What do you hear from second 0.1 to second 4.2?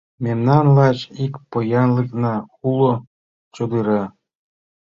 Мемнан лач ик поянлыкна уло: чодыра.